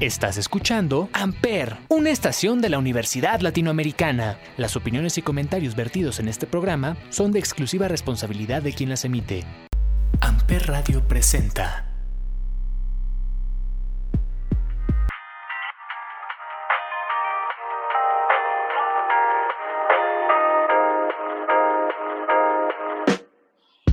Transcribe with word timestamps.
Estás 0.00 0.38
escuchando 0.38 1.08
Amper, 1.12 1.76
una 1.88 2.10
estación 2.10 2.60
de 2.60 2.68
la 2.68 2.78
Universidad 2.80 3.40
Latinoamericana. 3.42 4.40
Las 4.56 4.74
opiniones 4.74 5.18
y 5.18 5.22
comentarios 5.22 5.76
vertidos 5.76 6.18
en 6.18 6.26
este 6.26 6.48
programa 6.48 6.96
son 7.10 7.30
de 7.30 7.38
exclusiva 7.38 7.86
responsabilidad 7.86 8.60
de 8.60 8.72
quien 8.72 8.90
las 8.90 9.04
emite. 9.04 9.44
Amper 10.20 10.66
Radio 10.66 11.06
presenta. 11.06 11.92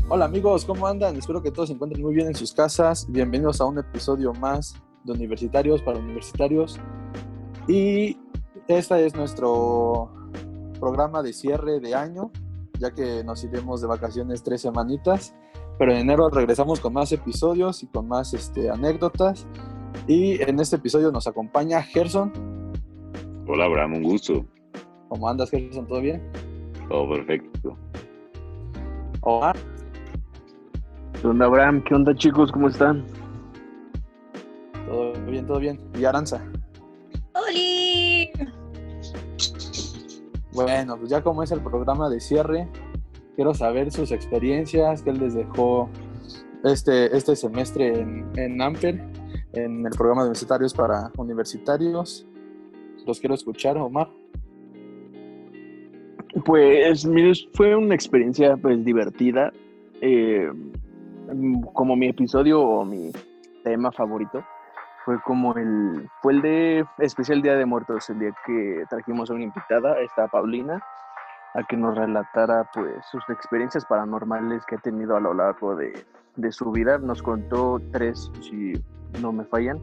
Hola 0.09 0.25
amigos, 0.25 0.65
¿cómo 0.65 0.87
andan? 0.87 1.15
Espero 1.15 1.43
que 1.43 1.51
todos 1.51 1.69
se 1.69 1.75
encuentren 1.75 2.01
muy 2.01 2.15
bien 2.15 2.25
en 2.25 2.35
sus 2.35 2.51
casas. 2.53 3.05
Bienvenidos 3.07 3.61
a 3.61 3.65
un 3.65 3.77
episodio 3.77 4.33
más 4.33 4.81
de 5.03 5.13
universitarios 5.13 5.81
para 5.81 5.99
universitarios. 5.99 6.79
Y 7.67 8.17
este 8.67 9.05
es 9.05 9.15
nuestro 9.15 10.11
programa 10.79 11.21
de 11.21 11.33
cierre 11.33 11.79
de 11.79 11.95
año, 11.95 12.31
ya 12.79 12.91
que 12.91 13.23
nos 13.23 13.43
iremos 13.43 13.81
de 13.81 13.87
vacaciones 13.87 14.43
tres 14.43 14.61
semanitas. 14.61 15.35
Pero 15.77 15.93
en 15.93 15.99
enero 15.99 16.29
regresamos 16.29 16.79
con 16.79 16.93
más 16.93 17.11
episodios 17.11 17.83
y 17.83 17.87
con 17.87 18.07
más 18.07 18.33
este, 18.33 18.69
anécdotas. 18.69 19.47
Y 20.07 20.41
en 20.41 20.59
este 20.59 20.75
episodio 20.75 21.11
nos 21.11 21.27
acompaña 21.27 21.81
Gerson. 21.81 22.31
Hola, 23.47 23.65
Abraham, 23.65 23.95
un 23.95 24.03
gusto. 24.03 24.45
¿Cómo 25.09 25.27
andas, 25.27 25.49
Gerson? 25.49 25.87
¿Todo 25.87 26.01
bien? 26.01 26.21
Todo 26.87 27.09
perfecto. 27.09 27.77
Omar. 29.21 29.57
¿Qué 31.19 31.27
onda, 31.27 31.45
Abraham? 31.45 31.83
¿Qué 31.83 31.93
onda, 31.93 32.15
chicos? 32.15 32.51
¿Cómo 32.51 32.69
están? 32.69 33.03
Todo 35.47 35.59
bien, 35.59 35.77
todo 35.77 35.91
bien. 35.93 36.01
¿Y 36.01 36.05
Aranza? 36.05 36.41
¡Holi! 37.33 38.31
Bueno, 40.53 40.97
pues 40.97 41.09
ya 41.09 41.23
como 41.23 41.43
es 41.43 41.51
el 41.51 41.61
programa 41.61 42.09
de 42.09 42.19
cierre, 42.19 42.67
quiero 43.35 43.53
saber 43.53 43.91
sus 43.91 44.11
experiencias, 44.11 45.01
qué 45.01 45.13
les 45.13 45.33
dejó 45.33 45.89
este, 46.63 47.15
este 47.15 47.35
semestre 47.35 48.01
en, 48.01 48.29
en 48.35 48.61
Amper, 48.61 49.01
en 49.53 49.85
el 49.85 49.91
programa 49.91 50.21
de 50.21 50.27
universitarios 50.27 50.73
para 50.73 51.11
universitarios. 51.17 52.27
Los 53.05 53.19
quiero 53.19 53.35
escuchar, 53.35 53.77
Omar. 53.77 54.09
Pues, 56.45 57.05
mire, 57.05 57.33
fue 57.53 57.75
una 57.75 57.95
experiencia 57.95 58.57
pues 58.57 58.83
divertida. 58.83 59.51
Eh, 60.01 60.51
como 61.73 61.95
mi 61.95 62.07
episodio 62.07 62.61
o 62.61 62.83
mi 62.83 63.11
tema 63.63 63.91
favorito 63.91 64.43
fue 65.05 65.19
como 65.21 65.55
el 65.55 66.09
fue 66.21 66.33
el 66.33 66.41
de 66.41 66.85
especial 66.99 67.41
Día 67.41 67.55
de 67.55 67.65
Muertos, 67.65 68.09
el 68.09 68.19
día 68.19 68.33
que 68.45 68.83
trajimos 68.89 69.29
a 69.29 69.33
una 69.33 69.43
invitada, 69.43 69.99
esta 69.99 70.27
Paulina, 70.27 70.81
a 71.53 71.63
que 71.63 71.77
nos 71.77 71.97
relatara 71.97 72.69
pues 72.73 73.05
sus 73.11 73.23
experiencias 73.29 73.85
paranormales 73.85 74.65
que 74.65 74.75
ha 74.75 74.79
tenido 74.79 75.15
a 75.15 75.19
lo 75.19 75.33
largo 75.33 75.75
de, 75.75 76.05
de 76.35 76.51
su 76.51 76.71
vida. 76.71 76.97
Nos 76.97 77.21
contó 77.21 77.79
tres, 77.91 78.31
si 78.41 78.73
no 79.21 79.31
me 79.31 79.45
fallan. 79.45 79.79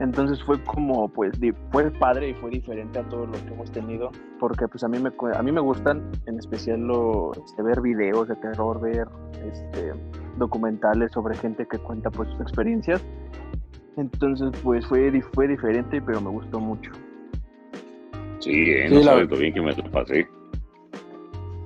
Entonces 0.00 0.42
fue 0.42 0.62
como, 0.64 1.10
pues, 1.10 1.38
fue 1.70 1.90
padre 1.90 2.30
y 2.30 2.34
fue 2.34 2.50
diferente 2.50 2.98
a 2.98 3.08
todo 3.08 3.26
lo 3.26 3.32
que 3.32 3.52
hemos 3.52 3.70
tenido, 3.70 4.10
porque 4.38 4.66
pues 4.66 4.82
a 4.82 4.88
mí 4.88 4.98
me, 4.98 5.12
a 5.34 5.42
mí 5.42 5.52
me 5.52 5.60
gustan 5.60 6.10
en 6.24 6.38
especial 6.38 6.80
lo, 6.80 7.32
este, 7.34 7.62
ver 7.62 7.82
videos 7.82 8.26
de 8.26 8.36
terror, 8.36 8.80
ver 8.80 9.06
este, 9.44 9.92
documentales 10.38 11.12
sobre 11.12 11.36
gente 11.36 11.66
que 11.66 11.78
cuenta 11.78 12.10
pues 12.10 12.30
sus 12.30 12.40
experiencias. 12.40 13.04
Entonces 14.00 14.50
pues 14.62 14.86
fue, 14.86 15.20
fue 15.34 15.46
diferente, 15.48 16.00
pero 16.00 16.20
me 16.20 16.30
gustó 16.30 16.58
mucho. 16.58 16.90
Sí, 18.38 18.50
eh, 18.52 18.88
no 18.90 18.98
Sí, 18.98 19.04
la- 19.04 19.12
sabes 19.12 19.30
lo 19.30 19.36
bien 19.36 19.52
que 19.52 19.60
me 19.60 19.74
lo 19.74 19.84
pasé. 19.90 20.26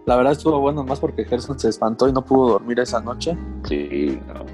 La 0.06 0.16
verdad 0.16 0.32
estuvo 0.32 0.58
bueno 0.60 0.84
más 0.84 1.00
porque 1.00 1.24
Gerson 1.24 1.58
se 1.58 1.68
espantó 1.68 2.08
y 2.08 2.12
no 2.12 2.22
pudo 2.24 2.52
dormir 2.54 2.78
esa 2.80 3.00
noche. 3.00 3.36
Sí, 3.68 4.18
no. 4.26 4.44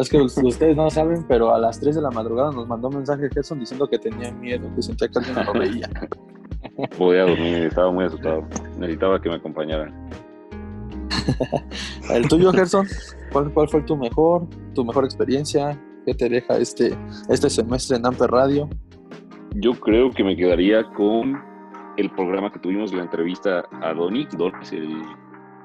Es 0.00 0.08
que 0.08 0.18
ustedes 0.22 0.76
no 0.76 0.88
saben, 0.90 1.24
pero 1.26 1.52
a 1.54 1.58
las 1.58 1.80
3 1.80 1.96
de 1.96 2.02
la 2.02 2.10
madrugada 2.10 2.52
nos 2.52 2.66
mandó 2.68 2.88
un 2.88 2.96
mensaje 2.96 3.28
Gerson 3.32 3.58
diciendo 3.58 3.88
que 3.88 3.98
tenía 3.98 4.30
miedo, 4.32 4.68
que 4.76 4.82
sentía 4.82 5.08
que 5.08 5.18
alguien 5.18 5.44
lo 5.44 5.52
veía. 5.52 5.90
podía 6.98 7.22
dormir, 7.22 7.54
estaba 7.66 7.90
muy 7.90 8.04
asustado. 8.04 8.44
Necesitaba 8.78 9.20
que 9.20 9.28
me 9.28 9.34
acompañaran. 9.34 9.92
El 12.10 12.28
tuyo, 12.28 12.52
Gerson, 12.52 12.86
¿cuál, 13.32 13.52
cuál 13.52 13.68
fue 13.68 13.82
tu 13.82 13.96
mejor, 13.96 14.46
tu 14.74 14.84
mejor 14.84 15.04
experiencia? 15.04 15.78
¿Qué 16.08 16.14
te 16.14 16.30
deja 16.30 16.56
este, 16.56 16.96
este 17.28 17.50
semestre 17.50 17.98
en 17.98 18.06
Amper 18.06 18.30
Radio? 18.30 18.66
Yo 19.56 19.74
creo 19.74 20.10
que 20.10 20.24
me 20.24 20.34
quedaría 20.34 20.82
con 20.94 21.38
el 21.98 22.10
programa 22.12 22.50
que 22.50 22.58
tuvimos, 22.58 22.94
la 22.94 23.02
entrevista 23.02 23.62
a 23.82 23.92
Donny. 23.92 24.26
Donny 24.38 24.56
es 24.62 24.72
el 24.72 25.02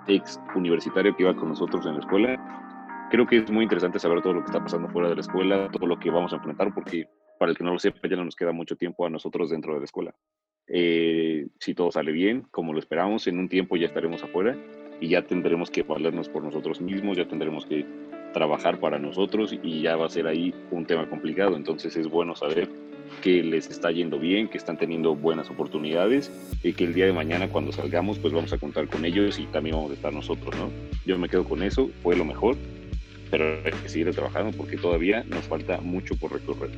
ex 0.09 0.37
universitario 0.53 1.15
que 1.15 1.23
iba 1.23 1.33
con 1.33 1.47
nosotros 1.47 1.85
en 1.85 1.93
la 1.93 1.99
escuela. 2.01 3.07
Creo 3.09 3.25
que 3.25 3.37
es 3.37 3.49
muy 3.49 3.63
interesante 3.63 3.99
saber 3.99 4.21
todo 4.21 4.33
lo 4.33 4.39
que 4.41 4.47
está 4.47 4.61
pasando 4.61 4.89
fuera 4.89 5.07
de 5.07 5.15
la 5.15 5.21
escuela, 5.21 5.71
todo 5.71 5.87
lo 5.87 5.97
que 5.97 6.09
vamos 6.09 6.33
a 6.33 6.35
enfrentar, 6.35 6.73
porque 6.73 7.07
para 7.39 7.51
el 7.51 7.57
que 7.57 7.63
no 7.63 7.71
lo 7.71 7.79
sepa, 7.79 8.05
ya 8.09 8.17
no 8.17 8.25
nos 8.25 8.35
queda 8.35 8.51
mucho 8.51 8.75
tiempo 8.75 9.05
a 9.05 9.09
nosotros 9.09 9.49
dentro 9.49 9.75
de 9.75 9.79
la 9.79 9.85
escuela. 9.85 10.13
Eh, 10.67 11.47
si 11.57 11.73
todo 11.73 11.89
sale 11.89 12.11
bien, 12.11 12.41
como 12.51 12.73
lo 12.73 12.79
esperamos, 12.79 13.27
en 13.27 13.39
un 13.39 13.47
tiempo 13.47 13.77
ya 13.77 13.87
estaremos 13.87 14.21
afuera 14.21 14.57
y 14.99 15.07
ya 15.07 15.25
tendremos 15.25 15.71
que 15.71 15.83
valernos 15.83 16.27
por 16.27 16.43
nosotros 16.43 16.81
mismos, 16.81 17.15
ya 17.15 17.29
tendremos 17.29 17.65
que 17.65 17.85
trabajar 18.33 18.79
para 18.79 18.99
nosotros 18.99 19.55
y 19.63 19.81
ya 19.81 19.95
va 19.95 20.07
a 20.07 20.09
ser 20.09 20.27
ahí 20.27 20.53
un 20.71 20.85
tema 20.85 21.09
complicado. 21.09 21.55
Entonces 21.55 21.95
es 21.95 22.07
bueno 22.09 22.35
saber 22.35 22.67
que 23.21 23.41
les 23.41 23.69
está 23.69 23.91
yendo 23.91 24.19
bien, 24.19 24.49
que 24.49 24.57
están 24.57 24.77
teniendo 24.77 25.15
buenas 25.15 25.49
oportunidades 25.49 26.31
y 26.61 26.73
que 26.73 26.83
el 26.83 26.93
día 26.93 27.05
de 27.05 27.13
mañana 27.13 27.47
cuando 27.47 27.71
salgamos 27.71 28.19
pues 28.19 28.33
vamos 28.33 28.51
a 28.51 28.57
contar 28.57 28.87
con 28.87 29.05
ellos 29.05 29.39
y 29.39 29.45
también 29.45 29.75
vamos 29.75 29.91
a 29.91 29.93
estar 29.93 30.11
nosotros, 30.11 30.53
¿no? 30.57 30.69
Yo 31.05 31.17
me 31.17 31.29
quedo 31.29 31.45
con 31.45 31.63
eso, 31.63 31.89
fue 32.01 32.17
lo 32.17 32.25
mejor, 32.25 32.57
pero 33.31 33.59
hay 33.63 33.71
que 33.71 33.89
seguir 33.89 34.11
trabajando 34.11 34.55
porque 34.57 34.77
todavía 34.77 35.23
nos 35.29 35.45
falta 35.45 35.79
mucho 35.79 36.15
por 36.17 36.33
recorrer. 36.33 36.71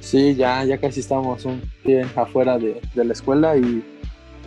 Sí, 0.00 0.34
ya, 0.34 0.64
ya 0.64 0.76
casi 0.78 1.00
estamos 1.00 1.44
un 1.44 1.62
pie 1.82 2.04
afuera 2.14 2.58
de, 2.58 2.80
de 2.94 3.04
la 3.04 3.12
escuela 3.12 3.56
y, 3.56 3.82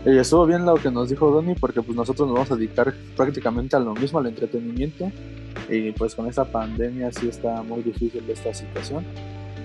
y 0.06 0.18
estuvo 0.18 0.46
bien 0.46 0.66
lo 0.66 0.76
que 0.76 0.92
nos 0.92 1.10
dijo 1.10 1.30
Donny 1.32 1.56
porque 1.56 1.82
pues 1.82 1.96
nosotros 1.96 2.28
nos 2.28 2.36
vamos 2.36 2.52
a 2.52 2.56
dedicar 2.56 2.94
prácticamente 3.16 3.76
a 3.76 3.80
lo 3.80 3.94
mismo, 3.94 4.20
al 4.20 4.28
entretenimiento 4.28 5.12
y 5.70 5.92
pues 5.92 6.16
con 6.16 6.28
esta 6.28 6.46
pandemia 6.46 7.12
sí 7.12 7.28
está 7.28 7.62
muy 7.64 7.84
difícil 7.84 8.24
esta 8.30 8.54
situación, 8.54 9.06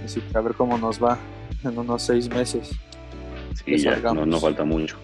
así 0.04 0.20
que 0.20 0.36
a 0.36 0.40
ver 0.40 0.54
cómo 0.54 0.78
nos 0.78 1.02
va 1.02 1.18
en 1.62 1.78
unos 1.78 2.02
seis 2.02 2.28
meses. 2.28 2.70
Sí, 3.54 3.64
Que 3.64 3.78
ya, 3.78 3.96
no, 4.00 4.26
no 4.26 4.40
falta 4.40 4.64
mucho. 4.64 4.96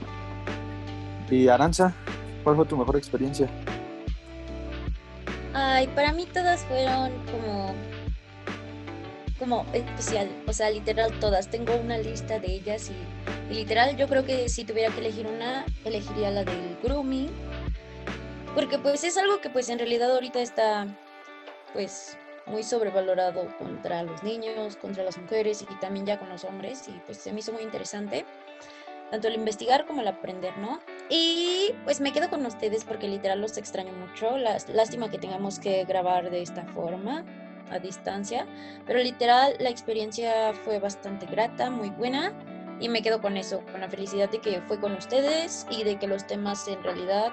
Y 1.31 1.49
Aranza, 1.49 1.95
¿cuál 2.43 2.57
fue 2.57 2.65
tu 2.65 2.77
mejor 2.77 2.97
experiencia? 2.97 3.49
Ay, 5.53 5.87
para 5.89 6.13
mí 6.13 6.27
todas 6.33 6.65
fueron 6.65 7.13
como 7.31 7.75
como 9.39 9.65
especial, 9.73 10.29
o 10.47 10.53
sea, 10.53 10.71
literal 10.71 11.13
todas. 11.21 11.49
Tengo 11.49 11.77
una 11.77 11.97
lista 11.99 12.41
de 12.41 12.55
ellas 12.55 12.91
y 12.91 13.38
literal 13.51 13.97
yo 13.97 14.09
creo 14.09 14.25
que 14.25 14.49
si 14.49 14.65
tuviera 14.65 14.93
que 14.93 15.01
elegir 15.01 15.27
una, 15.27 15.65
elegiría 15.85 16.31
la 16.31 16.45
del 16.45 16.77
grooming, 16.83 17.31
porque 18.55 18.79
pues 18.79 19.05
es 19.05 19.17
algo 19.17 19.41
que 19.41 19.51
pues 19.51 19.69
en 19.69 19.79
realidad 19.79 20.11
ahorita 20.13 20.41
está 20.41 20.87
pues 21.73 22.17
muy 22.47 22.63
sobrevalorado 22.63 23.47
contra 23.59 24.03
los 24.03 24.23
niños, 24.23 24.77
contra 24.77 25.05
las 25.05 25.19
mujeres 25.19 25.63
y 25.63 25.81
también 25.81 26.07
ya 26.07 26.19
con 26.19 26.29
los 26.29 26.45
hombres 26.45 26.89
y 26.89 26.93
pues 27.07 27.19
se 27.19 27.33
me 27.33 27.41
hizo 27.41 27.53
muy 27.53 27.63
interesante 27.63 28.25
tanto 29.11 29.29
el 29.29 29.35
investigar 29.35 29.87
como 29.87 30.03
el 30.03 30.09
aprender, 30.09 30.57
¿no? 30.59 30.81
Y 31.09 31.75
pues 31.85 32.01
me 32.01 32.13
quedo 32.13 32.29
con 32.29 32.45
ustedes 32.45 32.85
porque 32.85 33.09
literal 33.09 33.41
los 33.41 33.57
extraño 33.57 33.93
mucho. 33.93 34.37
Lástima 34.37 35.11
que 35.11 35.19
tengamos 35.19 35.59
que 35.59 35.85
grabar 35.85 36.31
de 36.31 36.43
esta 36.43 36.65
forma, 36.65 37.25
a 37.71 37.79
distancia, 37.79 38.47
pero 38.87 38.99
literal 38.99 39.55
la 39.59 39.71
experiencia 39.71 40.53
fue 40.65 40.79
bastante 40.79 41.27
grata, 41.27 41.71
muy 41.71 41.91
buena. 41.91 42.33
Y 42.81 42.89
me 42.89 43.03
quedo 43.03 43.21
con 43.21 43.37
eso, 43.37 43.61
con 43.73 43.81
la 43.81 43.89
felicidad 43.89 44.31
de 44.31 44.39
que 44.41 44.61
fue 44.63 44.79
con 44.79 44.93
ustedes 44.93 45.67
y 45.71 45.83
de 45.85 45.97
que 45.99 46.07
los 46.07 46.27
temas 46.27 46.67
en 46.69 46.83
realidad, 46.85 47.33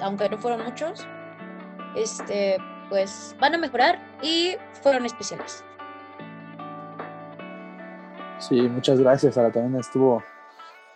aunque 0.00 0.28
no 0.28 0.36
fueron 0.38 0.64
muchos, 0.64 1.06
este, 1.94 2.58
pues 2.88 3.36
van 3.40 3.54
a 3.54 3.58
mejorar 3.58 4.00
y 4.22 4.56
fueron 4.82 5.04
especiales. 5.06 5.64
Sí, 8.38 8.60
muchas 8.62 8.98
gracias, 8.98 9.34
Sara, 9.34 9.50
también 9.52 9.78
estuvo, 9.80 10.22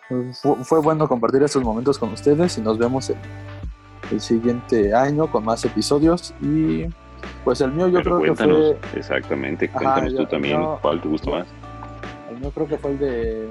fue, 0.09 0.55
fue 0.65 0.81
bueno 0.81 1.07
compartir 1.07 1.43
estos 1.43 1.63
momentos 1.63 1.99
con 1.99 2.13
ustedes 2.13 2.57
y 2.59 2.63
nos 2.63 2.79
vemos 2.79 3.11
el, 3.11 3.17
el 4.11 4.21
siguiente 4.21 4.95
año 4.95 5.31
con 5.31 5.45
más 5.45 5.65
episodios 5.65 6.35
y 6.41 6.87
pues 7.45 7.61
el 7.61 7.73
mío 7.73 7.89
yo 7.89 7.99
Pero 7.99 8.03
creo 8.03 8.19
que 8.19 8.27
cuéntanos, 8.43 8.77
fue 8.91 8.99
exactamente, 8.99 9.67
Ajá, 9.67 9.79
cuéntanos 9.79 10.13
yo- 10.13 10.19
tú 10.21 10.27
también 10.27 10.61
yo- 10.61 10.79
cuál 10.81 11.01
te 11.01 11.09
gusta 11.09 11.31
más. 11.31 11.47
El 12.31 12.41
mío 12.41 12.51
creo 12.55 12.67
que 12.67 12.79
fue 12.79 12.91
el 12.93 12.99
de 12.99 13.49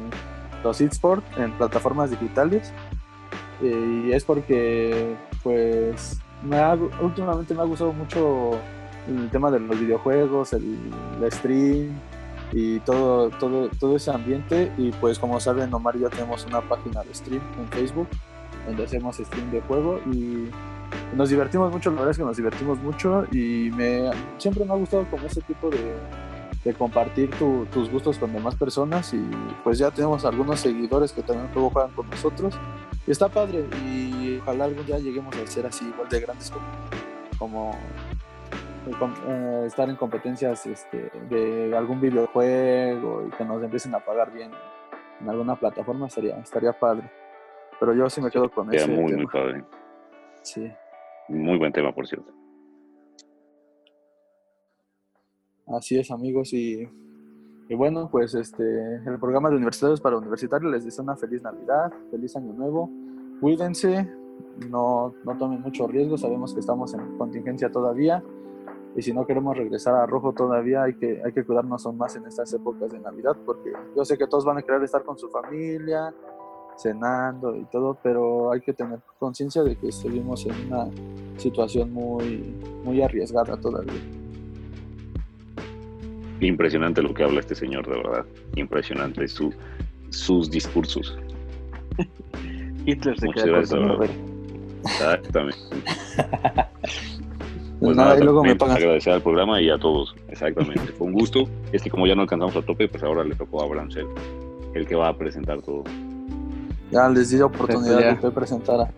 los 0.63 0.79
eSport 0.81 1.23
en 1.37 1.51
plataformas 1.53 2.11
digitales. 2.11 2.73
Eh, 3.61 4.05
y 4.07 4.11
es 4.11 4.23
porque, 4.25 5.15
pues, 5.43 6.19
me 6.43 6.57
ha- 6.57 6.77
últimamente 7.01 7.53
me 7.53 7.61
ha 7.61 7.65
gustado 7.65 7.93
mucho 7.93 8.51
el 9.07 9.29
tema 9.29 9.51
de 9.51 9.59
los 9.59 9.79
videojuegos, 9.79 10.53
el, 10.53 10.77
stream 11.31 11.91
y 12.51 12.79
todo, 12.81 13.29
todo, 13.31 13.69
todo 13.79 13.95
ese 13.95 14.11
ambiente. 14.11 14.71
Y 14.77 14.91
pues 14.91 15.19
como 15.19 15.39
saben, 15.39 15.73
Omar 15.73 15.95
y 15.95 15.99
yo 15.99 16.09
tenemos 16.09 16.45
una 16.45 16.61
página 16.61 17.03
de 17.03 17.13
stream 17.13 17.41
en 17.59 17.67
Facebook 17.69 18.07
donde 18.65 18.83
hacemos 18.85 19.17
stream 19.17 19.51
de 19.51 19.61
juego 19.61 19.99
y 20.11 20.49
nos 21.15 21.29
divertimos 21.29 21.71
mucho, 21.71 21.89
la 21.89 21.97
verdad 21.97 22.11
es 22.11 22.17
que 22.17 22.23
nos 22.23 22.37
divertimos 22.37 22.77
mucho 22.79 23.25
y 23.31 23.69
me 23.75 24.09
siempre 24.37 24.63
me 24.63 24.73
ha 24.73 24.75
gustado 24.77 25.05
como 25.09 25.25
ese 25.25 25.41
tipo 25.41 25.69
de, 25.69 25.93
de 26.63 26.73
compartir 26.73 27.29
tus 27.31 27.89
gustos 27.89 28.17
con 28.17 28.31
demás 28.31 28.55
personas 28.55 29.13
y 29.13 29.21
pues 29.63 29.77
ya 29.77 29.91
tenemos 29.91 30.23
algunos 30.25 30.59
seguidores 30.59 31.11
que 31.11 31.21
también 31.21 31.49
luego 31.53 31.69
juegan 31.69 31.91
con 31.91 32.09
nosotros 32.09 32.57
y 33.05 33.11
está 33.11 33.27
padre 33.27 33.65
y 33.85 34.39
ojalá 34.41 34.65
algún 34.65 34.85
día 34.85 34.97
lleguemos 34.97 35.35
a 35.35 35.45
ser 35.45 35.65
así 35.65 35.85
igual 35.85 36.07
de 36.07 36.19
grandes 36.21 36.53
como, 37.37 37.77
eh, 39.27 39.63
estar 39.65 39.89
en 39.89 39.95
competencias 39.97 40.65
este, 40.65 41.11
de 41.29 41.75
algún 41.75 41.99
videojuego 41.99 43.27
y 43.27 43.31
que 43.31 43.43
nos 43.43 43.61
empiecen 43.61 43.93
a 43.95 43.99
pagar 43.99 44.31
bien 44.31 44.51
en 45.19 45.29
alguna 45.29 45.55
plataforma 45.55 46.07
estaría, 46.07 46.37
estaría 46.37 46.71
padre 46.71 47.09
pero 47.79 47.93
yo 47.93 48.09
sí 48.09 48.21
me 48.21 48.31
quedo 48.31 48.49
con 48.49 48.73
eso. 48.73 48.87
muy, 48.87 49.13
muy 49.13 49.27
padre. 49.27 49.63
Sí. 50.41 50.71
Muy 51.27 51.57
buen 51.57 51.73
tema, 51.73 51.93
por 51.93 52.07
cierto. 52.07 52.31
Así 55.77 55.97
es, 55.97 56.11
amigos. 56.11 56.53
Y, 56.53 56.87
bueno, 57.69 58.07
pues 58.11 58.35
este 58.35 58.63
el 59.05 59.19
programa 59.19 59.49
de 59.49 59.55
universitarios 59.55 59.99
para 59.99 60.17
universitarios 60.17 60.71
les 60.71 60.85
desea 60.85 61.03
una 61.03 61.15
feliz 61.15 61.41
Navidad, 61.41 61.91
feliz 62.11 62.35
Año 62.35 62.53
Nuevo. 62.53 62.89
Cuídense, 63.41 64.07
no, 64.69 65.13
no 65.23 65.37
tomen 65.37 65.61
mucho 65.61 65.87
riesgo. 65.87 66.17
Sabemos 66.17 66.53
que 66.53 66.59
estamos 66.59 66.93
en 66.93 67.17
contingencia 67.17 67.71
todavía. 67.71 68.23
Y 68.95 69.01
si 69.01 69.11
no 69.11 69.25
queremos 69.25 69.57
regresar 69.57 69.95
a 69.95 70.05
rojo 70.05 70.33
todavía, 70.33 70.83
hay 70.83 70.93
que, 70.93 71.19
hay 71.25 71.31
que 71.31 71.43
cuidarnos 71.43 71.83
aún 71.85 71.97
más 71.97 72.15
en 72.15 72.27
estas 72.27 72.53
épocas 72.53 72.91
de 72.91 72.99
Navidad, 72.99 73.35
porque 73.43 73.73
yo 73.95 74.05
sé 74.05 74.19
que 74.19 74.27
todos 74.27 74.45
van 74.45 74.59
a 74.59 74.61
querer 74.61 74.83
estar 74.83 75.03
con 75.03 75.17
su 75.17 75.29
familia, 75.29 76.13
cenando 76.77 77.55
y 77.55 77.65
todo, 77.65 77.97
pero 78.03 78.51
hay 78.51 78.61
que 78.61 78.73
tener 78.73 78.99
conciencia 79.17 79.63
de 79.63 79.75
que 79.77 79.91
seguimos 79.91 80.45
en 80.45 80.67
una 80.67 80.89
situación 81.37 81.91
muy, 81.91 82.55
muy 82.83 83.01
arriesgada 83.01 83.59
todavía. 83.59 84.22
Impresionante 86.39 87.01
lo 87.01 87.13
que 87.13 87.23
habla 87.23 87.39
este 87.39 87.55
señor, 87.55 87.87
de 87.87 87.97
verdad. 87.97 88.25
Impresionante 88.55 89.27
su, 89.27 89.53
sus 90.09 90.49
discursos. 90.49 91.17
Hitler 92.85 93.19
se 93.19 93.25
Muchas 93.25 93.45
gracias, 93.45 93.79
Exactamente. 94.83 95.57
Pues 97.83 97.97
nada, 97.97 98.17
luego 98.17 98.43
me 98.45 98.51
agradecer 98.51 99.11
al 99.11 99.21
programa 99.21 99.61
y 99.61 99.69
a 99.69 99.77
todos. 99.77 100.15
Exactamente. 100.29 100.93
Fue 100.93 101.05
un 101.05 101.11
gusto. 101.11 101.43
Es 101.73 101.83
que 101.83 101.89
como 101.89 102.07
ya 102.07 102.15
no 102.15 102.21
alcanzamos 102.21 102.55
a 102.55 102.61
tope, 102.61 102.87
pues 102.87 103.03
ahora 103.03 103.25
le 103.25 103.35
tocó 103.35 103.61
a 103.61 103.65
Abraham 103.65 103.91
ser 103.91 104.05
el 104.73 104.87
que 104.87 104.95
va 104.95 105.09
a 105.09 105.17
presentar 105.17 105.61
todo. 105.61 105.83
Ya 106.91 107.09
les 107.09 107.31
di 107.31 107.39
la 107.39 107.47
oportunidad 107.47 107.97
de 107.97 108.17
que 108.17 108.31
presentara. 108.31 108.89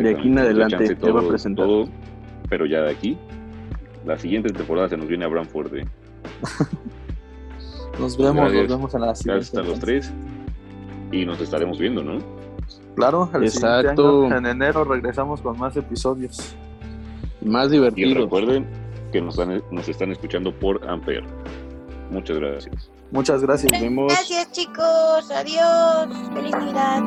De 0.00 0.10
aquí 0.10 0.28
en 0.28 0.38
adelante 0.38 0.94
te 0.94 1.10
va 1.10 1.20
a 1.20 1.28
presentar. 1.28 1.66
Todo, 1.66 1.88
pero 2.48 2.64
ya 2.64 2.80
de 2.80 2.92
aquí, 2.92 3.18
la 4.06 4.18
siguiente 4.18 4.54
temporada 4.54 4.88
se 4.88 4.96
nos 4.96 5.06
viene 5.06 5.26
Abraham 5.26 5.46
Fuerte. 5.46 5.84
nos 7.98 8.16
vemos, 8.16 8.52
nos 8.52 8.68
vemos 8.68 8.94
en 8.94 9.00
la 9.00 9.14
siguiente. 9.14 9.50
Gracias 9.52 9.64
a 9.64 9.68
los 9.68 9.78
tres. 9.80 10.12
Y 11.10 11.24
nos 11.24 11.40
estaremos 11.40 11.78
viendo, 11.78 12.02
¿no? 12.02 12.18
Claro, 12.96 13.30
el 13.34 13.44
Exacto. 13.44 14.26
Año, 14.26 14.36
en 14.36 14.46
enero 14.46 14.84
regresamos 14.84 15.40
con 15.40 15.58
más 15.58 15.76
episodios. 15.76 16.54
Más 17.40 17.70
divertidos. 17.70 18.10
Y 18.10 18.14
recuerden 18.14 18.66
que 19.12 19.20
nos, 19.20 19.38
nos 19.70 19.88
están 19.88 20.12
escuchando 20.12 20.52
por 20.52 20.86
Ampere. 20.88 21.24
Muchas 22.10 22.38
gracias. 22.38 22.90
Muchas 23.10 23.42
gracias. 23.42 23.72
Nos 23.72 23.80
vemos. 23.80 24.12
Gracias, 24.12 24.52
chicos. 24.52 25.30
Adiós. 25.30 26.08
Feliz 26.34 26.52
Navidad. 26.52 27.02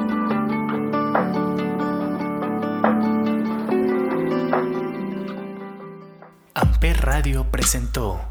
Amper 6.53 7.01
Radio 7.01 7.45
presentó 7.51 8.30